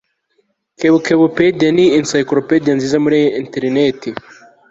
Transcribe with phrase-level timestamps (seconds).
[0.77, 4.09] kebukebupedia ni encyclopedia nziza kuri enterineti